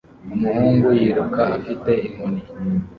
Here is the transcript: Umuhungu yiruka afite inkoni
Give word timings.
Umuhungu 0.33 0.87
yiruka 0.99 1.41
afite 1.57 1.91
inkoni 2.07 2.41